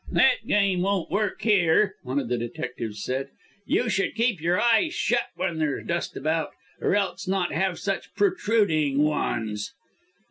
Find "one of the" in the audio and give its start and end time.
2.01-2.35